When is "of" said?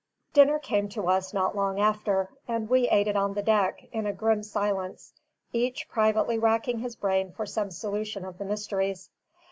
8.25-8.39